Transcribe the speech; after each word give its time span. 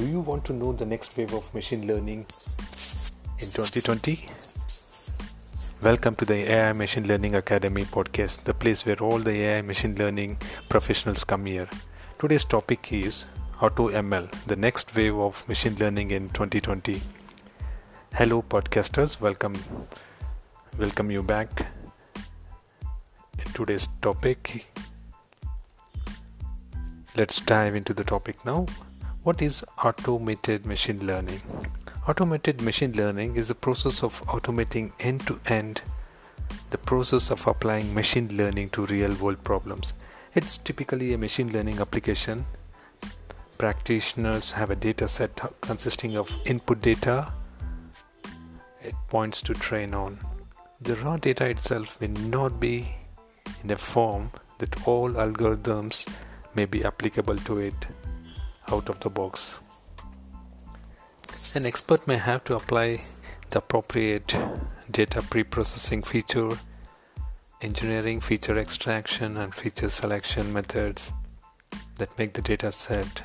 Do 0.00 0.06
you 0.06 0.20
want 0.20 0.46
to 0.46 0.54
know 0.54 0.72
the 0.72 0.86
next 0.86 1.14
wave 1.14 1.34
of 1.34 1.52
machine 1.52 1.86
learning 1.86 2.20
in 3.38 3.48
2020? 3.48 4.24
Welcome 5.82 6.14
to 6.14 6.24
the 6.24 6.50
AI 6.50 6.72
Machine 6.72 7.06
Learning 7.06 7.34
Academy 7.34 7.84
podcast, 7.84 8.44
the 8.44 8.54
place 8.54 8.86
where 8.86 8.96
all 9.02 9.18
the 9.18 9.32
AI 9.32 9.60
machine 9.60 9.94
learning 9.96 10.38
professionals 10.70 11.22
come 11.22 11.44
here. 11.44 11.68
Today's 12.18 12.46
topic 12.46 12.90
is 12.94 13.26
AutoML, 13.58 14.30
the 14.46 14.56
next 14.56 14.96
wave 14.96 15.18
of 15.18 15.46
machine 15.46 15.76
learning 15.78 16.12
in 16.12 16.30
2020. 16.30 17.02
Hello, 18.14 18.40
podcasters. 18.40 19.20
Welcome, 19.20 19.62
welcome 20.78 21.10
you 21.10 21.22
back. 21.22 21.66
In 23.38 23.52
today's 23.52 23.86
topic, 24.00 24.64
let's 27.18 27.38
dive 27.40 27.74
into 27.74 27.92
the 27.92 28.04
topic 28.04 28.42
now. 28.46 28.64
What 29.22 29.42
is 29.42 29.62
automated 29.84 30.64
machine 30.64 31.06
learning? 31.06 31.42
Automated 32.08 32.62
machine 32.62 32.92
learning 32.92 33.36
is 33.36 33.48
the 33.48 33.54
process 33.54 34.02
of 34.02 34.22
automating 34.28 34.92
end 34.98 35.26
to 35.26 35.38
end 35.44 35.82
the 36.70 36.78
process 36.78 37.30
of 37.30 37.46
applying 37.46 37.92
machine 37.92 38.34
learning 38.34 38.70
to 38.70 38.86
real 38.86 39.12
world 39.16 39.44
problems. 39.44 39.92
It's 40.34 40.56
typically 40.56 41.12
a 41.12 41.18
machine 41.18 41.52
learning 41.52 41.80
application. 41.80 42.46
Practitioners 43.58 44.52
have 44.52 44.70
a 44.70 44.76
data 44.76 45.06
set 45.06 45.38
consisting 45.60 46.16
of 46.16 46.34
input 46.46 46.80
data, 46.80 47.30
it 48.82 48.94
points 49.08 49.42
to 49.42 49.52
train 49.52 49.92
on. 49.92 50.18
The 50.80 50.96
raw 50.96 51.18
data 51.18 51.44
itself 51.44 52.00
may 52.00 52.06
not 52.06 52.58
be 52.58 52.94
in 53.62 53.70
a 53.70 53.76
form 53.76 54.30
that 54.60 54.88
all 54.88 55.10
algorithms 55.10 56.08
may 56.54 56.64
be 56.64 56.82
applicable 56.82 57.36
to 57.36 57.58
it 57.58 57.86
out 58.72 58.88
of 58.88 59.00
the 59.00 59.10
box. 59.10 59.60
An 61.54 61.66
expert 61.66 62.06
may 62.06 62.16
have 62.16 62.44
to 62.44 62.56
apply 62.56 63.00
the 63.50 63.58
appropriate 63.58 64.36
data 64.90 65.22
pre-processing 65.22 66.02
feature, 66.02 66.50
engineering 67.60 68.20
feature 68.20 68.58
extraction 68.58 69.36
and 69.36 69.54
feature 69.54 69.90
selection 69.90 70.52
methods 70.52 71.12
that 71.98 72.16
make 72.18 72.32
the 72.32 72.42
data 72.42 72.72
set 72.72 73.22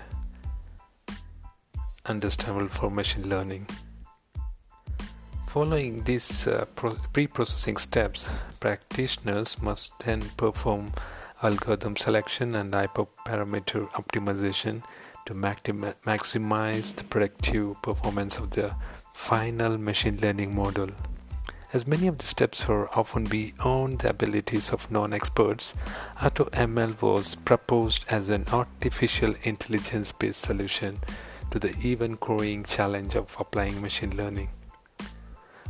understandable 2.06 2.68
for 2.68 2.90
machine 2.90 3.28
learning. 3.30 3.68
Following 5.48 6.04
these 6.04 6.48
uh, 6.48 6.66
pre 7.14 7.28
processing 7.28 7.78
steps, 7.78 8.30
practitioners 8.60 9.62
must 9.62 9.98
then 10.00 10.22
perform 10.36 10.92
algorithm 11.42 11.96
selection 11.96 12.56
and 12.56 12.74
hyperparameter 12.74 13.90
optimization 13.92 14.84
to 15.26 15.34
maximize 15.34 16.96
the 16.96 17.04
predictive 17.04 17.82
performance 17.82 18.38
of 18.38 18.52
the 18.52 18.76
final 19.14 19.78
machine 19.78 20.18
learning 20.22 20.56
model. 20.56 20.90
As 21.74 21.86
many 21.86 22.08
of 22.08 22.20
the 22.20 22.26
steps 22.26 22.70
are 22.70 22.88
often 22.98 23.26
beyond 23.26 24.00
the 24.00 24.10
abilities 24.10 24.70
of 24.70 24.90
non 24.90 25.14
experts, 25.14 25.74
AutoML 26.20 27.02
was 27.02 27.36
proposed 27.36 28.06
as 28.10 28.30
an 28.30 28.46
artificial 28.52 29.36
intelligence 29.44 30.12
based 30.12 30.42
solution 30.42 31.00
to 31.52 31.60
the 31.60 31.76
even 31.80 32.16
growing 32.16 32.64
challenge 32.64 33.16
of 33.16 33.36
applying 33.40 33.82
machine 33.82 34.16
learning. 34.16 34.50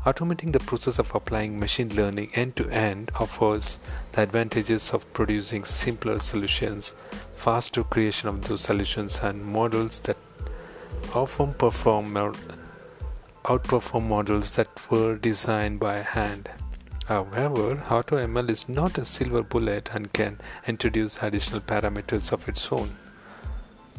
Automating 0.06 0.54
the 0.54 0.60
process 0.60 1.00
of 1.00 1.16
applying 1.16 1.60
machine 1.60 1.90
learning 1.96 2.30
end 2.36 2.56
to 2.56 2.70
end 2.70 3.12
offers 3.20 3.80
the 4.12 4.22
advantages 4.22 4.92
of 4.92 5.12
producing 5.14 5.66
simpler 5.66 6.20
solutions, 6.20 6.94
faster 7.36 7.84
creation 7.84 8.30
of 8.30 8.48
those 8.48 8.62
solutions, 8.62 9.20
and 9.24 9.44
models 9.44 10.00
that 10.02 10.18
often 11.16 11.56
perform 11.56 12.16
or 12.16 12.34
outperform 13.46 14.08
models 14.08 14.52
that 14.52 14.70
were 14.92 15.16
designed 15.16 15.80
by 15.80 15.96
hand. 16.04 16.50
However, 17.06 17.76
AutoML 17.88 18.52
is 18.52 18.70
not 18.70 19.00
a 19.00 19.06
silver 19.06 19.42
bullet 19.42 19.90
and 19.92 20.14
can 20.14 20.40
introduce 20.68 21.22
additional 21.24 21.62
parameters 21.62 22.32
of 22.32 22.48
its 22.48 22.72
own 22.72 22.96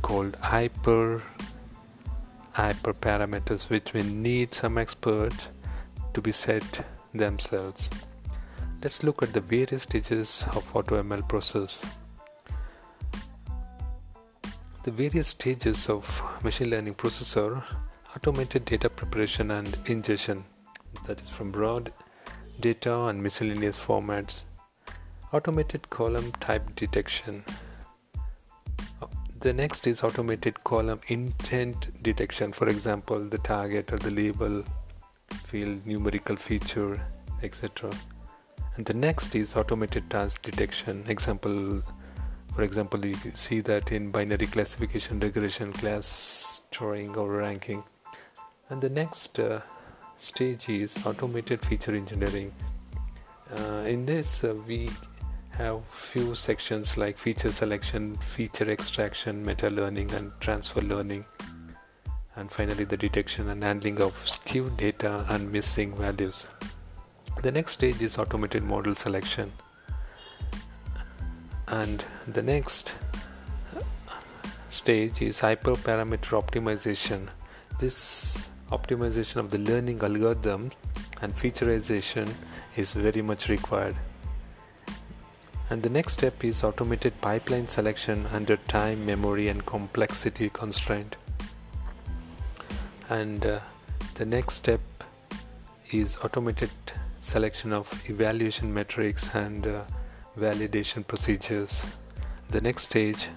called 0.02 0.36
hyper 0.36 1.22
hyperparameters 2.54 3.68
which 3.68 3.92
will 3.92 4.04
need 4.04 4.54
some 4.54 4.78
experts 4.78 5.48
to 6.16 6.22
be 6.22 6.32
set 6.32 6.82
themselves. 7.12 7.90
Let's 8.82 9.02
look 9.02 9.22
at 9.22 9.34
the 9.34 9.40
various 9.40 9.82
stages 9.82 10.46
of 10.56 10.64
AutoML 10.72 11.28
process. 11.28 11.84
The 14.84 14.90
various 14.90 15.28
stages 15.28 15.90
of 15.90 16.06
machine 16.42 16.70
learning 16.70 16.94
process 16.94 17.36
are 17.36 17.62
automated 18.14 18.64
data 18.64 18.88
preparation 18.88 19.50
and 19.50 19.76
ingestion, 19.84 20.44
that 21.06 21.20
is 21.20 21.28
from 21.28 21.52
raw 21.52 21.80
data 22.60 22.94
and 23.08 23.22
miscellaneous 23.22 23.76
formats, 23.76 24.40
automated 25.34 25.90
column 25.90 26.32
type 26.40 26.74
detection. 26.76 27.44
The 29.40 29.52
next 29.52 29.86
is 29.86 30.02
automated 30.02 30.64
column 30.64 31.00
intent 31.08 32.02
detection, 32.02 32.52
for 32.54 32.68
example, 32.68 33.18
the 33.28 33.38
target 33.38 33.92
or 33.92 33.98
the 33.98 34.10
label 34.10 34.64
field 35.30 35.86
numerical 35.86 36.36
feature 36.36 37.00
etc 37.42 37.90
and 38.76 38.84
the 38.84 38.94
next 38.94 39.34
is 39.34 39.56
automated 39.56 40.08
task 40.10 40.42
detection. 40.42 41.02
Example 41.08 41.82
for 42.54 42.62
example 42.62 43.04
you 43.04 43.16
see 43.32 43.60
that 43.60 43.90
in 43.92 44.10
binary 44.10 44.46
classification 44.46 45.18
regression 45.20 45.72
clustering 45.72 47.16
or 47.16 47.30
ranking. 47.30 47.82
And 48.68 48.80
the 48.80 48.90
next 48.90 49.38
uh, 49.38 49.60
stage 50.18 50.68
is 50.68 50.98
automated 51.06 51.62
feature 51.62 51.94
engineering. 51.94 52.52
Uh, 53.50 53.84
in 53.86 54.04
this 54.04 54.44
uh, 54.44 54.54
we 54.66 54.90
have 55.52 55.86
few 55.86 56.34
sections 56.34 56.98
like 56.98 57.16
feature 57.16 57.52
selection 57.52 58.14
feature 58.16 58.70
extraction 58.70 59.42
meta 59.42 59.70
learning 59.70 60.10
and 60.12 60.32
transfer 60.40 60.82
learning 60.82 61.24
and 62.36 62.52
finally 62.52 62.84
the 62.84 62.96
detection 62.96 63.48
and 63.48 63.62
handling 63.62 64.00
of 64.00 64.16
skewed 64.28 64.76
data 64.76 65.24
and 65.28 65.50
missing 65.50 65.94
values. 65.96 66.48
The 67.42 67.50
next 67.50 67.72
stage 67.72 68.02
is 68.02 68.18
automated 68.18 68.62
model 68.62 68.94
selection, 68.94 69.52
and 71.68 72.04
the 72.26 72.42
next 72.42 72.94
stage 74.68 75.22
is 75.22 75.40
hyperparameter 75.40 76.40
optimization. 76.42 77.28
This 77.78 78.48
optimization 78.70 79.36
of 79.36 79.50
the 79.50 79.58
learning 79.58 80.02
algorithm 80.02 80.70
and 81.22 81.34
featureization 81.34 82.28
is 82.76 82.92
very 82.92 83.22
much 83.22 83.48
required. 83.48 83.96
And 85.68 85.82
the 85.82 85.90
next 85.90 86.12
step 86.12 86.44
is 86.44 86.62
automated 86.62 87.20
pipeline 87.20 87.68
selection 87.68 88.26
under 88.32 88.56
time, 88.56 89.04
memory, 89.04 89.48
and 89.48 89.66
complexity 89.66 90.48
constraint 90.48 91.16
and 93.10 93.46
uh, 93.46 93.60
the 94.14 94.24
next 94.24 94.54
step 94.54 94.80
is 95.90 96.16
automated 96.24 96.70
selection 97.20 97.72
of 97.72 97.90
evaluation 98.10 98.72
metrics 98.72 99.34
and 99.34 99.66
uh, 99.66 99.82
validation 100.38 101.06
procedures 101.06 101.84
the 102.50 102.60
next 102.60 102.82
stage 102.82 103.28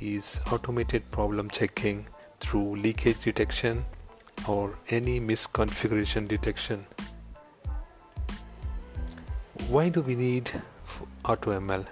is 0.00 0.40
automated 0.52 1.10
problem 1.10 1.50
checking 1.50 2.06
through 2.40 2.76
leakage 2.76 3.20
detection 3.20 3.84
or 4.46 4.78
any 4.90 5.20
misconfiguration 5.20 6.28
detection 6.28 6.84
why 9.68 9.90
do 9.90 10.00
we 10.00 10.16
need 10.16 10.50
AutoML? 11.24 11.86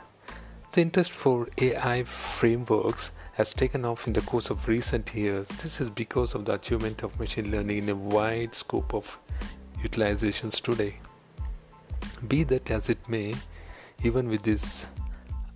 The 0.76 0.82
interest 0.82 1.12
for 1.12 1.49
AI 1.56 2.05
frameworks 2.05 3.11
has 3.32 3.55
taken 3.55 3.87
off 3.87 4.06
in 4.06 4.12
the 4.12 4.20
course 4.20 4.50
of 4.50 4.69
recent 4.69 5.14
years. 5.14 5.49
This 5.49 5.81
is 5.81 5.88
because 5.88 6.34
of 6.34 6.44
the 6.44 6.52
achievement 6.52 7.02
of 7.02 7.19
machine 7.19 7.50
learning 7.50 7.78
in 7.78 7.88
a 7.88 7.94
wide 7.94 8.55
scope 8.55 8.93
of 8.93 9.19
utilizations 9.82 10.61
today. 10.61 10.96
Be 12.28 12.44
that 12.44 12.70
as 12.70 12.90
it 12.90 12.99
may, 13.08 13.32
even 14.05 14.28
with 14.28 14.43
this 14.43 14.84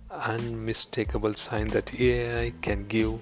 unmistakable 0.09 1.35
sign 1.35 1.67
that 1.67 2.01
AI 2.01 2.51
can 2.63 2.87
give 2.87 3.19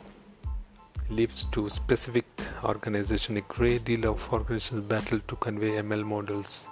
leads 1.10 1.44
to 1.52 1.68
specific 1.68 2.24
organization 2.64 3.36
a 3.36 3.42
great 3.42 3.84
deal 3.84 4.08
of 4.08 4.32
organizations 4.32 4.88
battle 4.88 5.20
to 5.28 5.36
convey 5.36 5.72
ML 5.72 6.06
models. 6.06 6.66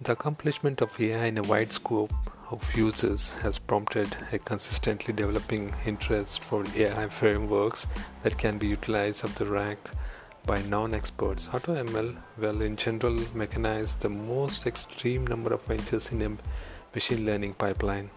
The 0.00 0.10
accomplishment 0.10 0.82
of 0.82 1.00
AI 1.00 1.26
in 1.26 1.38
a 1.38 1.42
wide 1.42 1.70
scope 1.70 2.12
of 2.52 2.76
users 2.76 3.30
has 3.42 3.58
prompted 3.58 4.14
a 4.30 4.38
consistently 4.38 5.12
developing 5.14 5.74
interest 5.86 6.44
for 6.44 6.64
AI 6.76 7.08
frameworks 7.08 7.86
that 8.22 8.36
can 8.36 8.58
be 8.58 8.68
utilized 8.68 9.24
off 9.24 9.34
the 9.36 9.46
rack 9.46 9.78
by 10.44 10.60
non-experts. 10.62 11.48
AutoML 11.48 12.16
will 12.36 12.60
in 12.60 12.76
general 12.76 13.16
mechanize 13.40 13.98
the 13.98 14.08
most 14.08 14.66
extreme 14.66 15.26
number 15.26 15.54
of 15.54 15.62
ventures 15.62 16.12
in 16.12 16.20
a 16.22 16.36
machine 16.94 17.24
learning 17.24 17.54
pipeline. 17.54 18.10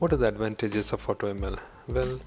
What 0.00 0.12
are 0.12 0.16
the 0.16 0.28
advantages 0.28 0.92
of 0.92 1.06
AutoML? 1.06 1.58
Well, 1.88 2.20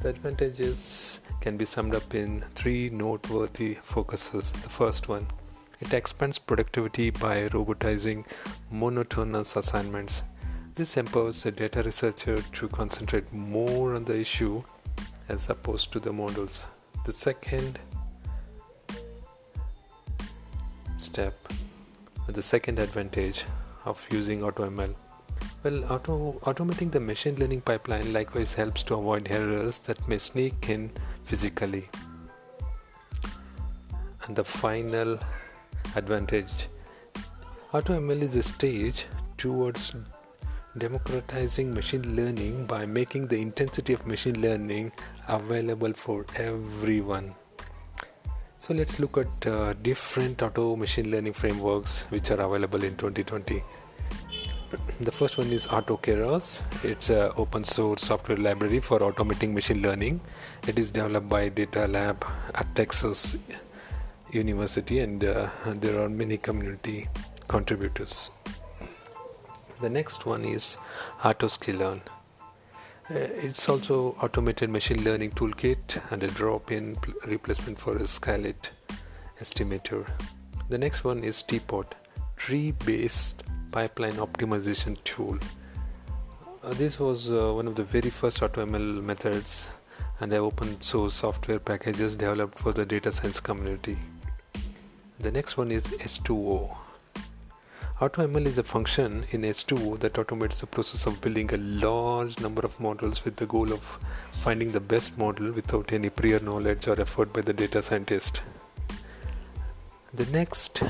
The 0.00 0.10
advantages 0.10 1.20
can 1.40 1.56
be 1.56 1.64
summed 1.64 1.94
up 1.94 2.14
in 2.14 2.44
three 2.54 2.90
noteworthy 2.90 3.74
focuses. 3.82 4.52
The 4.52 4.68
first 4.68 5.08
one 5.08 5.26
it 5.80 5.92
expands 5.92 6.38
productivity 6.38 7.10
by 7.10 7.48
robotizing 7.48 8.24
monotonous 8.70 9.56
assignments. 9.56 10.22
This 10.76 10.96
empowers 10.96 11.46
a 11.46 11.52
data 11.52 11.84
researcher 11.84 12.42
to 12.42 12.68
concentrate 12.68 13.32
more 13.32 13.94
on 13.94 14.04
the 14.04 14.18
issue 14.18 14.60
as 15.28 15.48
opposed 15.48 15.92
to 15.92 16.00
the 16.00 16.12
models. 16.12 16.66
The 17.04 17.12
second 17.12 17.78
step, 20.96 21.38
the 22.26 22.42
second 22.42 22.80
advantage 22.80 23.44
of 23.84 24.04
using 24.10 24.40
AutoML. 24.40 24.96
Well, 25.62 25.92
auto, 25.92 26.40
automating 26.42 26.90
the 26.90 26.98
machine 26.98 27.36
learning 27.36 27.60
pipeline 27.60 28.12
likewise 28.12 28.54
helps 28.54 28.82
to 28.84 28.94
avoid 28.94 29.28
errors 29.30 29.78
that 29.80 30.08
may 30.08 30.18
sneak 30.18 30.68
in 30.68 30.90
physically. 31.22 31.88
And 34.26 34.34
the 34.34 34.42
final 34.42 35.20
advantage 35.94 36.66
AutoML 37.72 38.22
is 38.22 38.34
a 38.34 38.42
stage 38.42 39.06
towards 39.38 39.92
democratizing 40.76 41.72
machine 41.72 42.16
learning 42.16 42.66
by 42.66 42.84
making 42.84 43.28
the 43.28 43.40
intensity 43.40 43.92
of 43.92 44.06
machine 44.06 44.40
learning 44.40 44.90
available 45.28 45.92
for 45.92 46.26
everyone. 46.36 47.34
So 48.58 48.74
let's 48.74 48.98
look 48.98 49.18
at 49.18 49.46
uh, 49.46 49.74
different 49.82 50.42
auto 50.42 50.74
machine 50.74 51.10
learning 51.10 51.34
frameworks 51.34 52.06
which 52.08 52.30
are 52.30 52.40
available 52.40 52.82
in 52.82 52.96
2020. 52.96 53.62
The 55.00 55.12
first 55.12 55.38
one 55.38 55.52
is 55.52 55.68
AutoKeras. 55.68 56.62
It's 56.82 57.10
an 57.10 57.30
open 57.36 57.62
source 57.62 58.02
software 58.02 58.38
library 58.38 58.80
for 58.80 58.98
automating 58.98 59.52
machine 59.52 59.82
learning. 59.82 60.20
It 60.66 60.78
is 60.78 60.90
developed 60.90 61.28
by 61.28 61.50
Data 61.50 61.86
Lab 61.86 62.24
at 62.54 62.74
Texas 62.74 63.36
University, 64.32 64.98
and 64.98 65.22
uh, 65.22 65.50
there 65.76 66.00
are 66.00 66.08
many 66.08 66.38
community 66.38 67.08
contributors. 67.46 68.30
The 69.84 69.90
next 69.90 70.24
one 70.24 70.44
is 70.44 70.78
AutoSklearn. 71.20 72.00
Uh, 73.10 73.18
it's 73.46 73.68
also 73.68 74.16
automated 74.22 74.70
machine 74.70 75.04
learning 75.04 75.32
toolkit 75.32 76.00
and 76.10 76.22
a 76.22 76.28
drop-in 76.28 76.96
replacement 77.26 77.78
for 77.78 77.94
a 77.98 78.04
scikit-learn 78.04 78.54
estimator. 79.40 80.10
The 80.70 80.78
next 80.78 81.04
one 81.04 81.22
is 81.22 81.42
TPOT, 81.42 81.84
tree-based 82.38 83.42
pipeline 83.72 84.14
optimization 84.14 84.96
tool. 85.04 85.38
Uh, 86.62 86.72
this 86.72 86.98
was 86.98 87.30
uh, 87.30 87.52
one 87.52 87.68
of 87.68 87.74
the 87.74 87.84
very 87.84 88.08
first 88.08 88.40
AutoML 88.40 89.02
methods 89.02 89.68
and 90.20 90.32
a 90.32 90.38
open 90.38 90.80
source 90.80 91.12
software 91.12 91.58
packages 91.58 92.16
developed 92.16 92.58
for 92.58 92.72
the 92.72 92.86
data 92.86 93.12
science 93.12 93.38
community. 93.38 93.98
The 95.18 95.30
next 95.30 95.58
one 95.58 95.70
is 95.70 95.82
H2O 95.82 96.83
AutoML 98.00 98.44
is 98.46 98.58
a 98.58 98.64
function 98.64 99.24
in 99.30 99.42
H2O 99.42 100.00
that 100.00 100.14
automates 100.14 100.58
the 100.58 100.66
process 100.66 101.06
of 101.06 101.20
building 101.20 101.54
a 101.54 101.56
large 101.56 102.40
number 102.40 102.62
of 102.62 102.78
models 102.80 103.24
with 103.24 103.36
the 103.36 103.46
goal 103.46 103.72
of 103.72 104.00
finding 104.40 104.72
the 104.72 104.80
best 104.80 105.16
model 105.16 105.52
without 105.52 105.92
any 105.92 106.10
prior 106.10 106.40
knowledge 106.40 106.88
or 106.88 107.00
effort 107.00 107.32
by 107.32 107.40
the 107.40 107.52
data 107.52 107.80
scientist. 107.80 108.42
The 110.12 110.26
next 110.26 110.82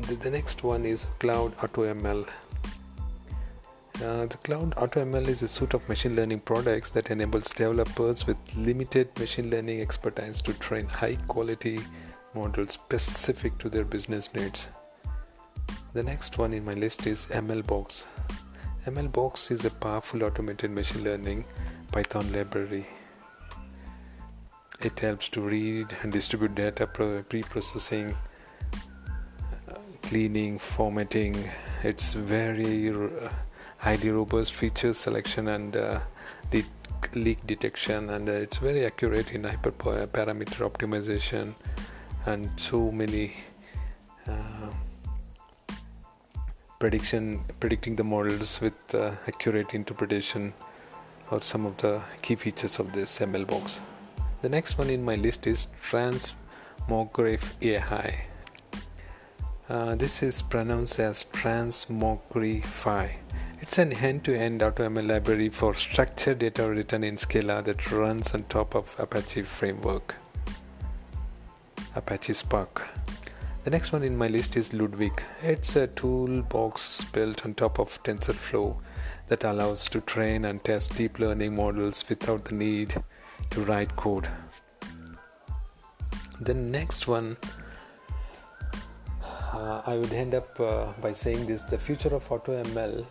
the 0.00 0.30
next 0.30 0.64
one 0.64 0.84
is 0.84 1.06
Cloud 1.20 1.56
AutoML. 1.58 2.26
Uh, 4.02 4.26
the 4.26 4.38
Cloud 4.42 4.74
AutoML 4.74 5.28
is 5.28 5.42
a 5.42 5.48
suite 5.48 5.74
of 5.74 5.88
machine 5.88 6.16
learning 6.16 6.40
products 6.40 6.90
that 6.90 7.12
enables 7.12 7.50
developers 7.50 8.26
with 8.26 8.36
limited 8.56 9.16
machine 9.16 9.48
learning 9.48 9.80
expertise 9.80 10.42
to 10.42 10.52
train 10.54 10.88
high 10.88 11.14
quality 11.28 11.78
model 12.36 12.66
specific 12.66 13.56
to 13.58 13.70
their 13.70 13.84
business 13.84 14.32
needs. 14.34 14.68
The 15.94 16.02
next 16.02 16.36
one 16.36 16.52
in 16.52 16.66
my 16.66 16.74
list 16.74 17.06
is 17.06 17.26
MLBox. 17.26 18.04
MLBox 18.86 19.50
is 19.50 19.64
a 19.64 19.70
powerful 19.70 20.22
automated 20.22 20.70
machine 20.70 21.02
learning 21.02 21.46
Python 21.90 22.30
library. 22.32 22.86
It 24.82 25.00
helps 25.00 25.30
to 25.30 25.40
read 25.40 25.96
and 26.02 26.12
distribute 26.12 26.54
data 26.54 26.86
pre 26.86 27.42
processing, 27.42 28.14
uh, 29.70 29.78
cleaning, 30.02 30.58
formatting. 30.58 31.34
It's 31.82 32.12
very 32.12 32.90
uh, 32.90 33.30
highly 33.78 34.10
robust 34.10 34.52
feature 34.52 34.92
selection 34.92 35.48
and 35.48 35.74
uh, 35.74 36.00
leak 37.14 37.46
detection, 37.46 38.10
and 38.10 38.28
uh, 38.28 38.32
it's 38.32 38.58
very 38.58 38.84
accurate 38.84 39.32
in 39.32 39.42
hyperparameter 39.42 40.70
optimization 40.70 41.54
and 42.26 42.48
so 42.58 42.90
many 42.90 43.32
uh, 44.28 44.70
prediction 46.78 47.40
predicting 47.60 47.96
the 47.96 48.04
models 48.04 48.60
with 48.60 48.74
uh, 48.94 49.12
accurate 49.26 49.74
interpretation 49.74 50.52
or 51.30 51.40
some 51.42 51.66
of 51.66 51.76
the 51.78 52.00
key 52.22 52.34
features 52.34 52.78
of 52.78 52.92
this 52.92 53.18
MLBox. 53.18 53.80
The 54.42 54.48
next 54.48 54.78
one 54.78 54.90
in 54.90 55.04
my 55.04 55.14
list 55.14 55.46
is 55.46 55.68
Transmograph 55.82 57.52
AI. 57.62 58.26
Uh, 59.68 59.94
this 59.96 60.22
is 60.22 60.42
pronounced 60.42 61.00
as 61.00 61.24
Transmogrify. 61.32 63.10
It's 63.60 63.78
an 63.78 63.92
end-to-end 63.94 64.60
AutoML 64.60 65.08
library 65.08 65.48
for 65.48 65.74
structured 65.74 66.38
data 66.40 66.70
written 66.70 67.02
in 67.02 67.18
Scala 67.18 67.62
that 67.62 67.90
runs 67.90 68.34
on 68.34 68.44
top 68.44 68.76
of 68.76 68.94
Apache 68.98 69.42
framework. 69.42 70.14
Apache 71.96 72.34
Spark. 72.34 72.86
The 73.64 73.70
next 73.70 73.90
one 73.90 74.02
in 74.02 74.18
my 74.18 74.26
list 74.26 74.54
is 74.54 74.74
Ludwig. 74.74 75.22
It's 75.42 75.76
a 75.76 75.86
toolbox 75.86 77.04
built 77.06 77.46
on 77.46 77.54
top 77.54 77.80
of 77.80 78.02
TensorFlow 78.02 78.76
that 79.28 79.44
allows 79.44 79.88
to 79.88 80.02
train 80.02 80.44
and 80.44 80.62
test 80.62 80.94
deep 80.94 81.18
learning 81.18 81.56
models 81.56 82.06
without 82.06 82.44
the 82.44 82.54
need 82.54 82.94
to 83.48 83.64
write 83.64 83.96
code. 83.96 84.28
The 86.42 86.52
next 86.52 87.08
one, 87.08 87.38
uh, 89.54 89.80
I 89.86 89.96
would 89.96 90.12
end 90.12 90.34
up 90.34 90.60
uh, 90.60 90.92
by 91.00 91.12
saying 91.12 91.46
this 91.46 91.62
the 91.62 91.78
future 91.78 92.14
of 92.14 92.28
AutoML. 92.28 93.06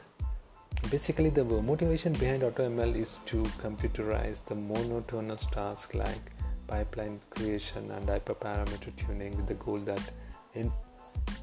Basically, 0.91 1.31
the 1.31 1.43
motivation 1.43 2.13
behind 2.13 2.43
AutoML 2.43 2.95
is 2.95 3.17
to 3.25 3.41
computerize 3.63 4.45
the 4.45 4.53
monotonous 4.53 5.47
tasks 5.47 5.95
like 5.95 6.34
pipeline 6.67 7.19
creation 7.29 7.91
and 7.91 8.07
hyperparameter 8.07 8.95
tuning 8.95 9.35
with 9.35 9.47
the 9.47 9.53
goal 9.55 9.79
that 9.79 10.01
in 10.53 10.71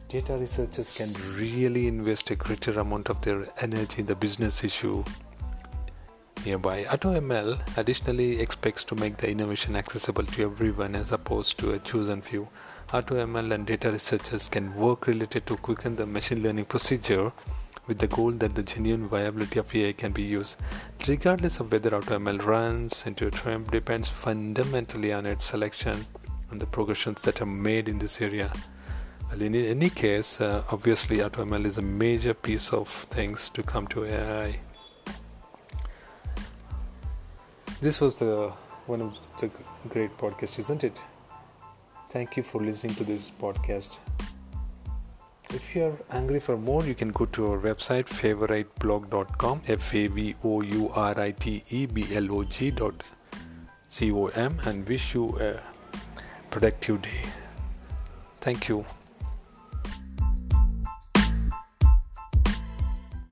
data 0.08 0.36
researchers 0.36 0.96
can 0.96 1.10
really 1.38 1.86
invest 1.86 2.30
a 2.30 2.36
greater 2.36 2.78
amount 2.80 3.08
of 3.08 3.20
their 3.22 3.46
energy 3.60 4.00
in 4.00 4.06
the 4.06 4.14
business 4.14 4.62
issue 4.62 5.02
nearby. 6.44 6.84
AutoML 6.84 7.78
additionally 7.78 8.40
expects 8.40 8.84
to 8.84 8.94
make 8.96 9.16
the 9.16 9.28
innovation 9.30 9.76
accessible 9.76 10.24
to 10.24 10.42
everyone 10.42 10.94
as 10.94 11.12
opposed 11.12 11.58
to 11.58 11.72
a 11.72 11.78
chosen 11.78 12.20
few. 12.20 12.48
AutoML 12.88 13.54
and 13.54 13.66
data 13.66 13.90
researchers 13.90 14.48
can 14.48 14.74
work 14.74 15.06
related 15.06 15.46
to 15.46 15.56
quicken 15.56 15.96
the 15.96 16.04
machine 16.04 16.42
learning 16.42 16.66
procedure 16.66 17.32
with 17.86 17.98
the 17.98 18.06
goal 18.06 18.30
that 18.30 18.54
the 18.54 18.62
genuine 18.62 19.08
viability 19.08 19.58
of 19.58 19.74
AI 19.74 19.92
can 19.92 20.12
be 20.12 20.22
used. 20.22 20.56
Regardless 21.08 21.60
of 21.60 21.72
whether 21.72 21.90
AutoML 21.90 22.44
runs 22.44 23.04
into 23.06 23.26
a 23.26 23.30
triumph 23.30 23.70
depends 23.70 24.08
fundamentally 24.08 25.12
on 25.12 25.26
its 25.26 25.44
selection 25.44 26.06
and 26.50 26.60
the 26.60 26.66
progressions 26.66 27.22
that 27.22 27.40
are 27.40 27.46
made 27.46 27.88
in 27.88 27.98
this 27.98 28.20
area. 28.20 28.52
Well, 29.28 29.42
in 29.42 29.54
any 29.54 29.90
case, 29.90 30.40
uh, 30.40 30.62
obviously 30.70 31.18
AutoML 31.18 31.64
is 31.64 31.78
a 31.78 31.82
major 31.82 32.34
piece 32.34 32.72
of 32.72 32.88
things 32.88 33.48
to 33.50 33.62
come 33.62 33.86
to 33.88 34.04
AI. 34.04 34.60
This 37.80 38.00
was 38.00 38.18
the 38.18 38.52
one 38.86 39.00
of 39.00 39.18
the 39.38 39.50
great 39.88 40.16
podcasts, 40.18 40.58
isn't 40.58 40.84
it? 40.84 41.00
Thank 42.10 42.36
you 42.36 42.42
for 42.42 42.60
listening 42.60 42.94
to 42.96 43.04
this 43.04 43.30
podcast. 43.30 43.96
If 45.54 45.74
you're 45.76 45.98
hungry 46.10 46.40
for 46.40 46.56
more, 46.56 46.82
you 46.84 46.94
can 46.94 47.08
go 47.08 47.26
to 47.26 47.50
our 47.50 47.58
website 47.58 48.06
favouriteblog.com, 48.06 49.62
F 49.68 49.94
A 49.94 50.06
V 50.06 50.34
O 50.42 50.62
U 50.62 50.90
R 50.94 51.20
I 51.20 51.32
T 51.32 51.62
E 51.68 51.84
B 51.84 52.06
L 52.14 52.32
O 52.32 52.44
G 52.44 52.70
dot 52.70 53.04
C 53.90 54.10
O 54.10 54.28
M, 54.28 54.58
and 54.64 54.88
wish 54.88 55.14
you 55.14 55.38
a 55.38 55.60
productive 56.50 57.02
day. 57.02 57.22
Thank 58.40 58.68
you. 58.70 58.86